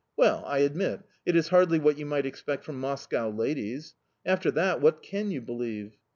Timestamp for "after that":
4.25-4.81